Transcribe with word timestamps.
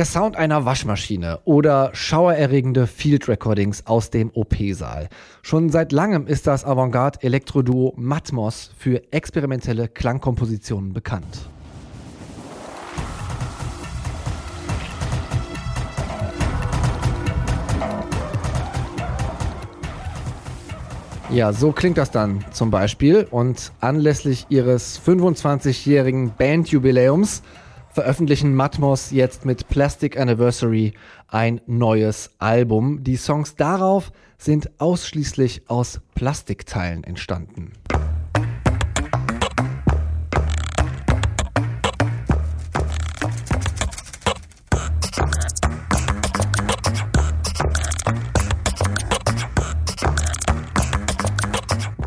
Der 0.00 0.06
Sound 0.06 0.34
einer 0.34 0.64
Waschmaschine 0.64 1.40
oder 1.44 1.90
schauererregende 1.92 2.86
Field 2.86 3.28
Recordings 3.28 3.86
aus 3.86 4.08
dem 4.08 4.30
OP-Saal. 4.32 5.10
Schon 5.42 5.68
seit 5.68 5.92
langem 5.92 6.26
ist 6.26 6.46
das 6.46 6.64
Avantgarde-Elektroduo 6.64 7.92
Matmos 7.98 8.70
für 8.78 9.02
experimentelle 9.12 9.88
Klangkompositionen 9.88 10.94
bekannt. 10.94 11.50
Ja, 21.28 21.52
so 21.52 21.72
klingt 21.72 21.98
das 21.98 22.10
dann 22.10 22.42
zum 22.52 22.70
Beispiel. 22.70 23.28
Und 23.30 23.70
anlässlich 23.80 24.46
ihres 24.48 24.98
25-jährigen 25.06 26.32
Bandjubiläums 26.38 27.42
veröffentlichen 27.92 28.54
Matmos 28.54 29.10
jetzt 29.10 29.44
mit 29.44 29.68
Plastic 29.68 30.18
Anniversary 30.18 30.94
ein 31.28 31.60
neues 31.66 32.30
Album. 32.38 33.02
Die 33.02 33.16
Songs 33.16 33.56
darauf 33.56 34.12
sind 34.38 34.70
ausschließlich 34.80 35.68
aus 35.68 36.00
Plastikteilen 36.14 37.04
entstanden. 37.04 37.72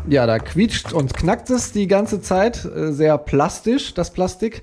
Ja, 0.06 0.26
da 0.26 0.38
quietscht 0.38 0.92
und 0.92 1.12
knackt 1.14 1.50
es 1.50 1.72
die 1.72 1.88
ganze 1.88 2.20
Zeit. 2.20 2.64
Äh, 2.64 2.92
sehr 2.92 3.18
plastisch, 3.18 3.94
das 3.94 4.12
Plastik. 4.12 4.62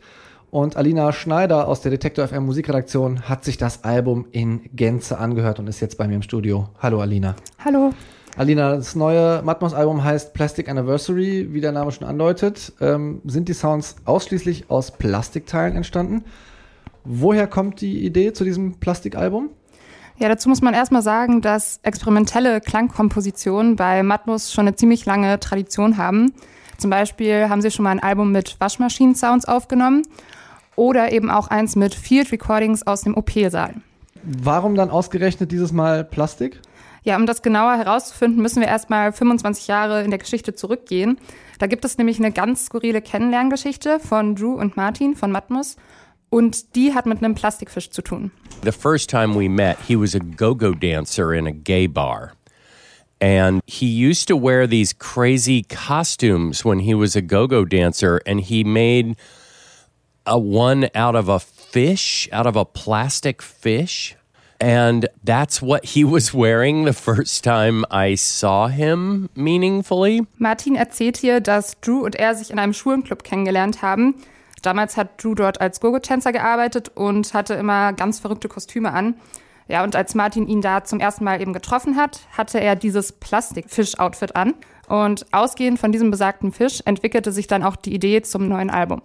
Und 0.52 0.76
Alina 0.76 1.14
Schneider 1.14 1.70
aus 1.70 1.80
der 1.80 1.92
Detektor 1.92 2.28
FM 2.28 2.46
Musikredaktion 2.46 3.22
hat 3.30 3.46
sich 3.46 3.58
das 3.58 3.86
Album 3.86 4.26
in 4.32 4.70
Gänze 4.76 5.18
angehört 5.18 5.60
und 5.60 5.68
ist 5.68 5.80
jetzt 5.80 5.98
bei 5.98 6.10
mir 6.10 6.16
im 6.16 6.22
Studio. 6.24 6.68
Hallo 6.82 7.00
Alina. 7.00 7.38
Hallo. 7.64 7.94
Alina, 8.36 8.76
das 8.76 8.94
neue 8.94 9.42
Matmos-Album 9.44 10.04
heißt 10.04 10.34
Plastic 10.34 10.68
Anniversary, 10.68 11.48
wie 11.54 11.62
der 11.62 11.72
Name 11.72 11.94
schon 11.94 12.06
andeutet. 12.06 12.74
Ähm, 12.82 13.22
sind 13.24 13.48
die 13.48 13.54
Sounds 13.54 13.96
ausschließlich 14.04 14.70
aus 14.70 14.92
Plastikteilen 14.92 15.78
entstanden? 15.78 16.26
Woher 17.06 17.48
kommt 17.48 17.80
die 17.80 18.06
Idee 18.06 18.34
zu 18.34 18.44
diesem 18.44 18.74
Plastikalbum? 18.74 19.52
Ja, 20.18 20.28
dazu 20.28 20.50
muss 20.50 20.62
man 20.62 20.74
erstmal 20.74 21.02
sagen, 21.02 21.42
dass 21.42 21.80
experimentelle 21.84 22.60
Klangkompositionen 22.60 23.78
bei 23.78 24.04
Matmos 24.04 24.52
schon 24.52 24.68
eine 24.68 24.76
ziemlich 24.76 25.06
lange 25.06 25.40
Tradition 25.40 25.96
haben. 25.96 26.34
Zum 26.78 26.90
Beispiel 26.90 27.48
haben 27.48 27.62
sie 27.62 27.72
schon 27.72 27.84
mal 27.84 27.92
ein 27.92 28.04
Album 28.04 28.34
mit 28.34 28.60
Waschmaschinen-Sounds 28.60 29.46
aufgenommen 29.46 30.04
oder 30.76 31.12
eben 31.12 31.30
auch 31.30 31.48
eins 31.48 31.76
mit 31.76 31.96
Field 31.96 32.32
Recordings 32.32 32.86
aus 32.86 33.02
dem 33.02 33.16
OP-Saal. 33.16 33.76
Warum 34.24 34.76
dann 34.76 34.90
ausgerechnet 34.90 35.52
dieses 35.52 35.72
Mal 35.72 36.04
Plastik? 36.04 36.60
Ja, 37.04 37.16
um 37.16 37.26
das 37.26 37.42
genauer 37.42 37.78
herauszufinden, 37.78 38.42
müssen 38.42 38.62
wir 38.62 38.68
erstmal 38.68 39.12
25 39.12 39.68
Jahre 39.68 40.04
in 40.04 40.12
der 40.12 40.20
Geschichte 40.20 40.54
zurückgehen. 40.54 41.18
Da 41.58 41.66
gibt 41.68 41.84
es 41.84 41.98
nämlich 41.98 42.20
eine 42.20 42.32
ganz 42.32 42.66
skurrile 42.66 43.02
Kennenlerngeschichte 43.02 44.00
von 44.00 44.36
Drew 44.36 44.54
und 44.54 44.78
Martin 44.78 45.16
von 45.16 45.32
Matmos. 45.32 45.78
Und 46.30 46.76
die 46.76 46.94
hat 46.94 47.08
mit 47.08 47.18
einem 47.18 47.36
Plastikfisch 47.36 47.90
zu 47.90 48.02
tun. 48.04 48.32
The 48.64 48.72
first 48.72 49.10
time 49.10 49.36
we 49.36 49.50
met, 49.50 49.78
he 49.88 50.00
was 50.00 50.16
a 50.16 50.20
go-go 50.20 50.74
dancer 50.74 51.34
in 51.34 51.48
a 51.48 51.52
gay 51.52 51.88
bar. 51.88 52.34
And 53.20 53.62
he 53.68 53.86
used 53.86 54.28
to 54.30 54.36
wear 54.36 54.68
these 54.68 54.94
crazy 54.98 55.64
costumes 55.64 56.64
when 56.64 56.80
he 56.80 56.96
was 56.96 57.16
a 57.16 57.22
go-go 57.22 57.66
dancer 57.66 58.20
and 58.26 58.40
he 58.40 58.64
made 58.64 59.16
a 60.26 60.38
one 60.38 60.90
out 60.96 61.16
of 61.16 61.30
a 61.30 61.40
fish, 61.40 62.30
out 62.32 62.46
of 62.46 62.56
a 62.56 62.66
plastic 62.66 63.42
fish. 63.42 64.16
And 64.60 65.08
that's 65.24 65.62
what 65.62 65.84
he 65.86 66.04
was 66.04 66.34
wearing 66.36 66.86
the 66.86 66.94
first 66.94 67.44
time 67.44 67.84
I 67.90 68.16
saw 68.16 68.68
him 68.68 69.30
meaningfully. 69.36 70.28
Martin 70.38 70.76
erzählt 70.76 71.18
hier, 71.18 71.40
dass 71.40 71.80
Drew 71.82 72.06
und 72.06 72.16
er 72.16 72.36
sich 72.36 72.52
in 72.52 72.60
einem 72.60 72.74
Schulenclub 72.74 73.24
kennengelernt 73.24 73.82
haben. 73.82 74.16
Damals 74.62 74.98
hat 74.98 75.24
Drew 75.24 75.34
dort 75.34 75.60
als 75.60 75.80
Gogo-Tänzer 75.80 76.32
gearbeitet 76.32 76.90
und 76.94 77.34
hatte 77.34 77.56
immer 77.56 77.94
ganz 77.94 78.20
verrückte 78.20 78.48
Kostüme 78.48 78.92
an. 78.94 79.16
Ja, 79.68 79.84
und 79.84 79.96
als 79.96 80.16
Martin 80.16 80.48
ihn 80.48 80.62
da 80.62 80.84
zum 80.84 81.00
ersten 81.00 81.24
Mal 81.24 81.42
eben 81.42 81.54
getroffen 81.54 81.96
hat, 81.96 82.28
hatte 82.32 82.60
er 82.60 82.76
dieses 82.76 83.14
Plastikfisch-Outfit 83.14 84.36
an. 84.36 84.54
Und 84.88 85.26
ausgehend 85.32 85.80
von 85.80 85.92
diesem 85.92 86.12
besagten 86.12 86.52
Fisch 86.52 86.82
entwickelte 86.86 87.32
sich 87.32 87.48
dann 87.48 87.64
auch 87.64 87.78
die 87.78 87.96
Idee 87.96 88.22
zum 88.22 88.48
neuen 88.48 88.70
Album. 88.70 89.02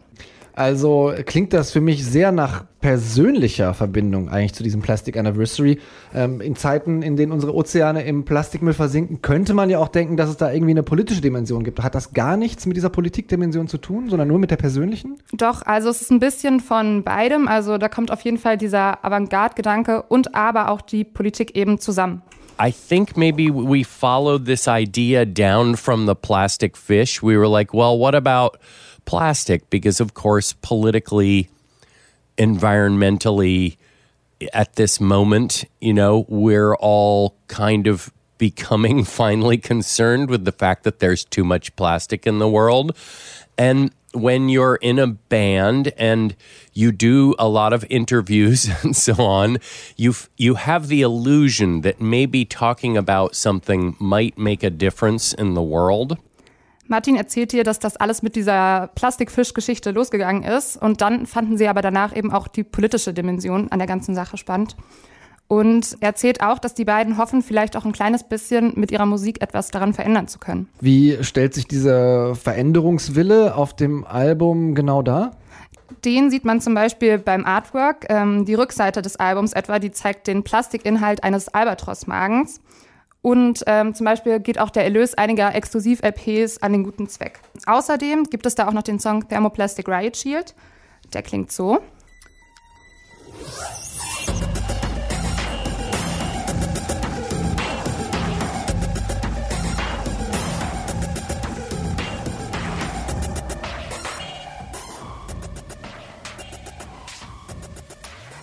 Also 0.57 1.13
klingt 1.27 1.53
das 1.53 1.71
für 1.71 1.83
mich 1.83 2.03
sehr 2.07 2.33
nach 2.33 2.65
persönlicher 2.81 3.75
Verbindung 3.75 4.31
eigentlich 4.31 4.55
zu 4.55 4.63
diesem 4.63 4.81
Plastic 4.81 5.19
Anniversary. 5.19 5.79
Ähm, 6.15 6.41
in 6.41 6.57
Zeiten, 6.57 7.03
in 7.03 7.15
denen 7.15 7.31
unsere 7.31 7.55
Ozeane 7.55 8.05
im 8.05 8.25
Plastikmüll 8.25 8.73
versinken, 8.73 9.21
könnte 9.21 9.53
man 9.53 9.69
ja 9.69 9.79
auch 9.79 9.89
denken, 9.89 10.17
dass 10.17 10.31
es 10.31 10.39
da 10.39 10.51
irgendwie 10.51 10.71
eine 10.71 10.83
politische 10.83 11.21
Dimension 11.21 11.63
gibt. 11.63 11.83
Hat 11.83 11.95
das 11.95 12.15
gar 12.15 12.39
nichts 12.39 12.65
mit 12.65 12.75
dieser 12.75 12.89
Politikdimension 12.89 13.69
zu 13.69 13.77
tun, 13.77 14.09
sondern 14.09 14.29
nur 14.29 14.39
mit 14.39 14.51
der 14.51 14.57
persönlichen? 14.57 15.19
Doch, 15.35 15.61
also 15.61 15.91
es 15.91 16.01
ist 16.01 16.11
ein 16.11 16.21
bisschen 16.21 16.61
von 16.61 17.05
beidem. 17.05 17.49
Also 17.49 17.77
da 17.77 17.91
kommt 17.91 18.11
auf 18.11 18.23
jeden 18.23 18.39
Fall 18.39 18.57
dieser 18.57 19.05
Avantgarde-Gedanke 19.05 20.05
und 20.09 20.35
aber 20.35 20.71
auch 20.71 20.81
die 20.81 21.05
Politik 21.05 21.55
eben 21.55 21.79
zusammen. 21.79 22.23
I 22.59 22.73
think 22.73 23.19
maybe 23.19 23.51
we 23.53 23.85
followed 23.85 24.47
this 24.47 24.67
idea 24.67 25.27
down 25.27 25.77
from 25.77 26.07
the 26.07 26.15
plastic 26.15 26.79
fish. 26.79 27.23
We 27.23 27.37
were 27.37 27.51
like, 27.51 27.75
well, 27.75 27.99
what 27.99 28.15
about 28.15 28.57
plastic 29.07 29.71
because, 29.71 30.01
of 30.01 30.13
course, 30.13 30.53
politically, 30.53 31.49
environmentally, 32.37 33.79
at 34.53 34.75
this 34.75 35.01
moment, 35.01 35.65
you 35.81 35.95
know, 35.95 36.27
we're 36.29 36.77
all 36.77 37.35
kind 37.49 37.87
of 37.87 38.13
becoming 38.39 39.05
finally 39.23 39.59
concerned 39.59 40.29
with 40.29 40.45
the 40.45 40.53
fact 40.53 40.85
that 40.85 40.99
there's 40.99 41.25
too 41.25 41.45
much 41.45 41.75
plastic 41.77 42.27
in 42.27 42.39
the 42.39 42.49
world. 42.49 42.97
And 43.57 43.91
when 44.13 44.49
you're 44.49 44.77
in 44.77 44.99
a 44.99 45.07
band 45.07 45.93
and 45.97 46.35
you 46.73 46.91
do 46.93 47.35
a 47.39 47.49
lot 47.49 47.73
of 47.73 47.85
interviews 47.91 48.69
and 48.83 48.97
so 48.97 49.15
on, 49.23 49.59
you 49.97 50.15
you 50.37 50.55
have 50.55 50.89
the 50.89 51.03
illusion 51.03 51.83
that 51.83 52.01
maybe 52.01 52.45
talking 52.45 52.97
about 52.97 53.35
something 53.35 53.97
might 53.99 54.37
make 54.39 54.63
a 54.63 54.71
difference 54.71 55.33
in 55.33 55.55
the 55.55 55.63
world. 55.63 56.19
Martin 56.89 57.17
erzählt 57.17 57.53
dir, 57.53 57.65
dass 57.65 57.79
das 57.79 57.97
alles 57.97 58.23
mit 58.23 58.37
dieser 58.37 58.89
Plastikfischgeschichte 58.95 59.91
losgegangen 59.91 60.43
ist. 60.43 60.77
Und 60.81 61.01
dann 61.01 61.27
fanden 61.27 61.59
sie 61.59 61.69
aber 61.69 61.83
danach 61.83 62.15
eben 62.15 62.33
auch 62.33 62.49
die 62.49 62.65
politische 62.65 63.13
Dimension 63.13 63.71
an 63.71 63.79
der 63.79 63.89
ganzen 63.89 64.15
Sache 64.15 64.37
spannend. 64.37 64.77
Und 65.49 65.97
er 66.01 66.09
erzählt 66.09 66.43
auch, 66.43 66.59
dass 66.59 66.75
die 66.75 66.85
beiden 66.85 67.19
hoffen, 67.19 67.43
vielleicht 67.43 67.77
auch 67.77 67.85
ein 67.85 67.93
kleines 67.93 68.25
bisschen 68.25 68.73
mit 68.75 68.91
ihrer 68.91 69.07
Musik 69.07 69.43
etwas 69.43 69.71
daran 69.71 69.95
verändern 69.95 70.27
zu 70.27 70.39
können. 70.39 70.69
Wie 70.81 71.23
stellt 71.23 71.55
sich 71.55 71.69
dieser 71.69 72.35
Veränderungswille 72.35 73.55
auf 73.55 73.75
dem 73.75 74.05
Album 74.05 74.75
genau 74.75 75.03
dar? 75.03 75.37
Den 76.05 76.31
sieht 76.31 76.45
man 76.45 76.61
zum 76.61 76.75
Beispiel 76.75 77.19
beim 77.19 77.45
Artwork. 77.45 78.07
Ähm, 78.09 78.45
die 78.45 78.55
Rückseite 78.55 79.03
des 79.03 79.17
Albums 79.17 79.53
etwa, 79.53 79.79
die 79.79 79.93
zeigt 79.93 80.27
den 80.27 80.43
Plastikinhalt 80.43 81.23
eines 81.23 81.49
Albatros-Magens. 81.49 82.61
Und 83.27 83.65
ähm, 83.67 83.93
zum 83.93 84.05
Beispiel 84.05 84.39
geht 84.39 84.61
auch 84.61 84.71
der 84.71 84.85
Erlös 84.85 85.15
einiger 85.15 85.53
Exklusiv-LPs 85.53 86.63
an 86.63 86.71
den 86.71 86.85
guten 86.85 87.09
Zweck. 87.09 87.41
Außerdem 87.67 88.23
gibt 88.31 88.47
es 88.47 88.55
da 88.55 88.69
auch 88.69 88.73
noch 88.73 88.85
den 88.85 89.01
Song 89.01 89.27
Thermoplastic 89.27 89.89
Riot 89.89 90.17
Shield. 90.17 90.55
Der 91.13 91.23
klingt 91.23 91.51
so. 91.51 91.81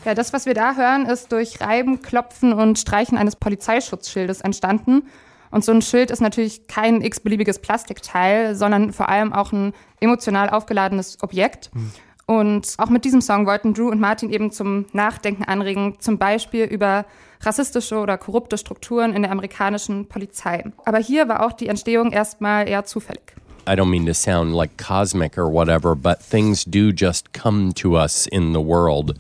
Ja, 0.06 0.14
das, 0.14 0.34
was 0.34 0.46
wir 0.46 0.54
da 0.54 0.76
hören, 0.76 1.06
ist 1.06 1.32
durch 1.32 1.62
Reiben, 1.62 2.02
Klopfen 2.02 2.54
und 2.54 2.78
Streichen 2.78 3.18
eines 3.18 3.36
Polizeischutzschildes 3.36 4.42
entstanden. 4.42 5.04
Und 5.50 5.64
so 5.64 5.72
ein 5.72 5.82
Schild 5.82 6.12
ist 6.12 6.20
natürlich 6.20 6.68
kein 6.68 7.02
x-beliebiges 7.02 7.60
Plastikteil, 7.60 8.56
sondern 8.56 8.92
vor 8.92 9.08
allem 9.08 9.34
auch 9.34 9.52
ein 9.52 9.74
emotional 10.00 10.50
aufgeladenes 10.50 11.22
Objekt. 11.22 11.70
Mhm. 11.74 11.92
Und 12.26 12.74
auch 12.78 12.90
mit 12.90 13.06
diesem 13.06 13.22
Song 13.22 13.46
wollten 13.46 13.74
Drew 13.74 13.90
und 13.90 14.00
Martin 14.00 14.30
eben 14.30 14.52
zum 14.52 14.86
Nachdenken 14.94 15.44
anregen, 15.44 15.98
zum 16.00 16.18
Beispiel 16.18 16.66
über 16.66 17.06
rassistische 17.42 17.98
oder 17.98 18.18
korrupte 18.18 18.58
Strukturen 18.58 19.14
in 19.14 19.22
der 19.22 19.32
amerikanischen 19.32 20.08
Polizei. 20.08 20.64
Aber 20.86 21.00
hier 21.00 21.28
war 21.28 21.46
auch 21.46 21.52
die 21.52 21.68
Entstehung 21.68 22.12
erstmal 22.12 22.68
eher 22.68 22.86
zufällig. 22.86 23.36
I 23.66 23.76
don't 23.76 23.90
mean 23.90 24.06
to 24.08 24.14
sound 24.14 24.56
like 24.56 24.78
cosmic 24.78 25.38
or 25.38 25.50
whatever, 25.50 25.96
but 25.96 26.22
things 26.22 26.66
do 26.66 26.92
just 26.92 27.32
come 27.34 27.72
to 27.74 27.96
us 27.96 28.28
in 28.28 28.54
the 28.54 28.62
world. 28.62 29.18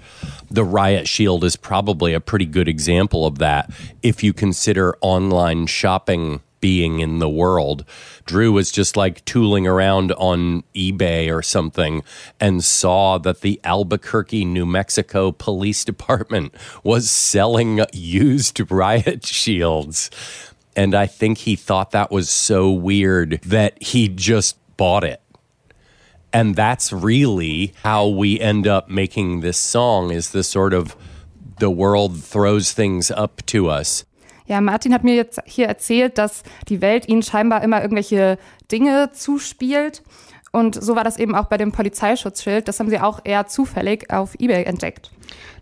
The 0.51 0.63
Riot 0.63 1.07
Shield 1.07 1.43
is 1.43 1.55
probably 1.55 2.13
a 2.13 2.19
pretty 2.19 2.45
good 2.45 2.67
example 2.67 3.25
of 3.25 3.39
that 3.39 3.69
if 4.01 4.23
you 4.23 4.33
consider 4.33 4.95
online 5.01 5.67
shopping 5.67 6.41
being 6.63 7.01
in 7.01 7.19
the 7.19 7.27
world. 7.27 7.83
Drew 8.25 8.53
was 8.53 8.71
just 8.71 8.95
like 8.95 9.25
tooling 9.25 9.67
around 9.67 10.13
on 10.13 10.63
eBay 10.73 11.29
or 11.29 11.41
something 11.41 12.03
and 12.39 12.63
saw 12.63 13.17
that 13.17 13.41
the 13.41 13.59
Albuquerque, 13.65 14.45
New 14.45 14.65
Mexico 14.65 15.33
Police 15.33 15.83
Department 15.83 16.55
was 16.81 17.09
selling 17.09 17.81
used 17.91 18.71
riot 18.71 19.25
shields. 19.25 20.09
And 20.75 20.95
I 20.95 21.07
think 21.07 21.39
he 21.39 21.55
thought 21.55 21.91
that 21.91 22.11
was 22.11 22.29
so 22.29 22.71
weird 22.71 23.39
that 23.43 23.81
he 23.81 24.09
just 24.09 24.57
bought 24.77 25.03
it. 25.03 25.21
And 26.31 26.55
that's 26.55 26.91
really 26.91 27.73
how 27.83 28.07
we 28.07 28.39
end 28.39 28.67
up 28.67 28.89
making 28.89 29.41
this 29.41 29.57
song 29.57 30.11
is 30.11 30.31
the 30.31 30.43
sort 30.43 30.73
of 30.73 30.95
the 31.59 31.69
world 31.69 32.23
throws 32.23 32.73
things 32.73 33.11
up 33.11 33.45
to 33.47 33.69
us. 33.69 34.05
Ja, 34.45 34.59
Martin 34.59 34.93
hat 34.93 35.03
mir 35.03 35.15
jetzt 35.15 35.39
hier 35.45 35.67
erzählt, 35.67 36.17
dass 36.17 36.43
die 36.67 36.81
Welt 36.81 37.07
ihnen 37.07 37.23
scheinbar 37.23 37.63
immer 37.63 37.81
irgendwelche 37.81 38.37
Dinge 38.71 39.11
zuspielt. 39.13 40.01
Und 40.51 40.81
so 40.81 40.95
war 40.95 41.03
das 41.03 41.17
eben 41.17 41.33
auch 41.35 41.45
bei 41.45 41.57
dem 41.57 41.71
Polizeischutzschild. 41.71 42.67
Das 42.67 42.79
haben 42.79 42.89
sie 42.89 42.99
auch 42.99 43.21
eher 43.23 43.47
zufällig 43.47 44.11
auf 44.11 44.35
eBay 44.39 44.63
entdeckt. 44.65 45.11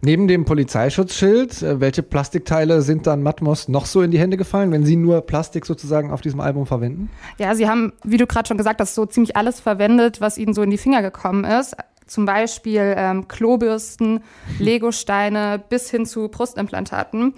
Neben 0.02 0.28
dem 0.28 0.46
Polizeischutzschild, 0.46 1.62
äh, 1.62 1.80
welche 1.80 2.04
Plastikteile 2.04 2.82
sind 2.82 3.06
dann 3.08 3.22
Matmos 3.22 3.68
noch 3.68 3.86
so 3.86 4.02
in 4.02 4.12
die 4.12 4.20
Hände 4.20 4.38
gefallen, 4.38 4.72
wenn 4.72 4.86
sie 4.86 4.96
nur 4.96 5.22
Plastik 5.22 5.66
sozusagen 5.66 6.12
auf 6.12 6.22
diesem 6.22 6.40
Album 6.40 6.66
verwenden? 6.66 7.10
Ja, 7.38 7.54
sie 7.54 7.68
haben, 7.70 7.94
wie 8.04 8.18
du 8.18 8.26
gerade 8.26 8.48
schon 8.48 8.58
gesagt 8.58 8.80
hast, 8.80 8.96
so 8.96 9.06
ziemlich 9.06 9.36
alles 9.36 9.60
verwendet, 9.60 10.20
was 10.20 10.38
ihnen 10.38 10.54
so 10.54 10.64
in 10.64 10.72
die 10.72 10.78
Finger 10.78 11.02
gekommen 11.02 11.44
ist. 11.44 11.76
Zum 12.08 12.26
Beispiel 12.26 12.96
ähm, 12.98 13.28
Klobürsten, 13.28 14.22
Legosteine 14.60 15.64
bis 15.70 15.90
hin 15.90 16.06
zu 16.06 16.28
Brustimplantaten. 16.28 17.34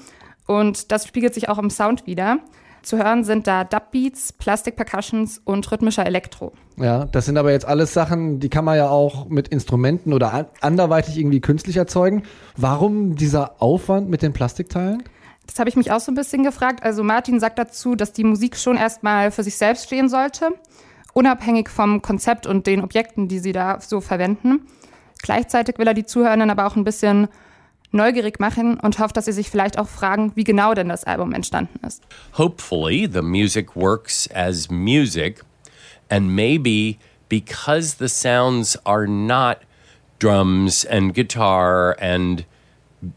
Und 0.48 0.92
das 0.92 1.08
spiegelt 1.08 1.34
sich 1.34 1.50
auch 1.50 1.60
im 1.60 1.70
Sound 1.70 2.06
wieder. 2.08 2.40
Zu 2.84 2.98
hören 2.98 3.24
sind 3.24 3.48
da 3.48 3.64
Dubbeats, 3.64 4.34
Plastic 4.34 4.76
Percussions 4.76 5.42
und 5.46 5.72
rhythmischer 5.72 6.06
Elektro. 6.06 6.52
Ja, 6.76 7.06
das 7.06 7.26
sind 7.26 7.38
aber 7.38 7.52
jetzt 7.52 7.66
alles 7.66 7.94
Sachen, 7.94 8.42
die 8.42 8.50
kann 8.50 8.66
man 8.66 8.76
ja 8.76 8.90
auch 8.90 9.30
mit 9.30 9.48
Instrumenten 9.48 10.12
oder 10.12 10.50
anderweitig 10.60 11.18
irgendwie 11.18 11.40
künstlich 11.40 11.78
erzeugen. 11.78 12.24
Warum 12.58 13.16
dieser 13.16 13.62
Aufwand 13.62 14.10
mit 14.10 14.22
den 14.22 14.34
Plastikteilen? 14.34 15.02
Das 15.48 15.60
habe 15.60 15.70
ich 15.70 15.78
mich 15.78 15.92
auch 15.92 16.02
so 16.02 16.12
ein 16.12 16.16
bisschen 16.16 16.44
gefragt. 16.44 16.84
Also 16.84 17.04
Martin 17.04 17.40
sagt 17.40 17.58
dazu, 17.58 17.96
dass 17.96 18.12
die 18.12 18.26
Musik 18.26 18.58
schon 18.58 18.76
erstmal 18.76 19.32
für 19.32 19.44
sich 19.44 19.56
selbst 19.56 19.86
stehen 19.86 20.10
sollte, 20.10 20.50
unabhängig 21.14 21.70
vom 21.70 22.02
Konzept 22.02 22.46
und 22.46 22.68
den 22.68 22.84
Objekten, 22.84 23.30
die 23.30 23.40
sie 23.40 23.54
da 23.54 23.80
so 23.80 24.02
verwenden. 24.02 24.68
Gleichzeitig 25.22 25.78
will 25.78 25.88
er 25.88 25.94
die 25.94 26.06
Zuhörenden 26.06 26.50
aber 26.50 26.68
auch 26.68 26.76
ein 26.76 26.84
bisschen 26.84 27.30
neugierig 27.94 28.40
machen 28.40 28.80
und 28.80 29.00
hofft, 29.00 29.18
dass 29.18 29.26
sie 29.26 29.32
sich 29.32 29.50
vielleicht 29.50 29.78
auch 29.78 29.88
fragen, 29.88 30.32
wie 30.36 30.44
genau 30.44 30.74
denn 30.74 30.90
das 30.90 31.04
Album 31.04 31.34
entstanden 31.34 31.80
ist. 31.86 32.04
Hopefully, 32.38 33.08
the 33.12 33.22
music 33.22 33.76
works 33.76 34.30
as 34.34 34.70
music, 34.70 35.42
and 36.10 36.36
maybe 36.36 36.98
because 37.30 37.96
the 37.98 38.08
sounds 38.08 38.78
are 38.86 39.08
not 39.08 39.60
drums 40.20 40.86
and 40.86 41.14
guitar 41.14 41.96
and 42.00 42.46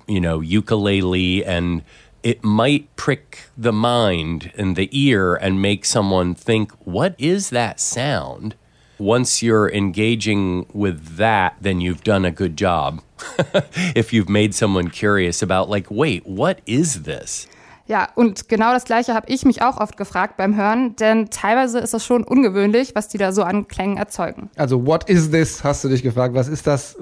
you 0.09 0.21
know 0.21 0.41
ukulele 0.41 1.45
and 1.45 1.83
it 2.23 2.43
might 2.43 2.89
prick 2.97 3.51
the 3.57 3.73
mind 3.73 4.51
and 4.59 4.75
the 4.75 4.89
ear 4.91 5.37
and 5.37 5.63
make 5.63 5.85
someone 5.85 6.35
think 6.35 6.73
what 6.85 7.15
is 7.19 7.51
that 7.51 7.79
sound 7.79 8.57
once 8.99 9.43
you're 9.43 9.69
engaging 9.73 10.67
with 10.73 11.17
that 11.17 11.55
then 11.61 11.81
you've 11.81 12.03
done 12.03 12.25
a 12.25 12.33
good 12.33 12.57
job 12.57 13.01
if 13.95 14.13
you've 14.13 14.29
made 14.29 14.55
someone 14.55 14.91
curious 14.91 15.43
about, 15.43 15.69
like, 15.69 15.91
wait, 15.91 16.27
what 16.27 16.61
is 16.67 17.03
this? 17.03 17.49
Ja, 17.89 18.09
und 18.17 18.49
genau 18.49 18.73
das 18.73 18.85
Gleiche 18.85 19.15
habe 19.15 19.29
ich 19.29 19.45
mich 19.45 19.63
auch 19.63 19.77
oft 19.77 19.97
gefragt 19.97 20.37
beim 20.37 20.57
Hören, 20.57 20.97
denn 20.97 21.31
teilweise 21.31 21.79
ist 21.79 21.95
es 21.95 22.05
schon 22.05 22.25
ungewöhnlich, 22.25 22.97
was 22.97 23.07
die 23.07 23.17
da 23.17 23.31
so 23.31 23.45
an 23.45 23.69
Klängen 23.69 23.97
erzeugen. 23.97 24.51
Also, 24.57 24.85
what 24.85 25.09
is 25.09 25.31
this, 25.31 25.63
hast 25.63 25.85
du 25.85 25.89
dich 25.89 26.03
gefragt. 26.03 26.35
Was 26.35 26.49
ist 26.49 26.67
das? 26.67 26.97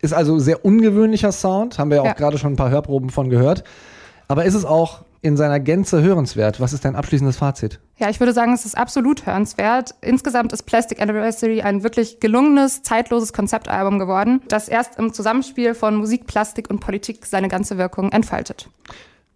Ist 0.00 0.14
also 0.14 0.38
sehr 0.38 0.64
ungewöhnlicher 0.64 1.32
Sound, 1.32 1.78
haben 1.78 1.90
wir 1.90 1.96
ja 1.96 2.02
auch 2.02 2.06
ja. 2.06 2.12
gerade 2.14 2.38
schon 2.38 2.54
ein 2.54 2.56
paar 2.56 2.70
Hörproben 2.70 3.10
von 3.10 3.28
gehört. 3.28 3.62
Aber 4.26 4.46
ist 4.46 4.54
es 4.54 4.64
auch 4.64 5.04
in 5.22 5.36
seiner 5.36 5.60
Gänze 5.60 6.02
hörenswert? 6.02 6.60
Was 6.60 6.72
ist 6.72 6.84
dein 6.84 6.96
abschließendes 6.96 7.36
Fazit? 7.36 7.80
Ja, 7.98 8.08
ich 8.08 8.20
würde 8.20 8.32
sagen, 8.32 8.52
es 8.52 8.64
ist 8.64 8.76
absolut 8.76 9.26
hörenswert. 9.26 9.94
Insgesamt 10.00 10.52
ist 10.52 10.62
Plastic 10.62 11.00
Anniversary 11.00 11.60
ein 11.62 11.82
wirklich 11.82 12.20
gelungenes, 12.20 12.82
zeitloses 12.82 13.32
Konzeptalbum 13.32 13.98
geworden, 13.98 14.40
das 14.48 14.68
erst 14.68 14.98
im 14.98 15.12
Zusammenspiel 15.12 15.74
von 15.74 15.96
Musik, 15.96 16.26
Plastik 16.26 16.70
und 16.70 16.80
Politik 16.80 17.26
seine 17.26 17.48
ganze 17.48 17.76
Wirkung 17.76 18.12
entfaltet. 18.12 18.68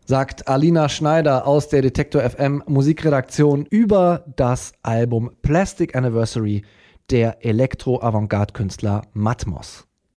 Sagt 0.06 0.48
Alina 0.48 0.88
Schneider 0.88 1.46
aus 1.46 1.68
der 1.68 1.80
Detektor 1.80 2.22
FM 2.22 2.62
Musikredaktion 2.66 3.64
über 3.66 4.24
das 4.36 4.72
Album 4.82 5.30
Plastic 5.42 5.96
Anniversary 5.96 6.62
der 7.10 7.44
Elektro-Avantgarde-Künstler 7.44 9.02
Matmos. 9.12 9.86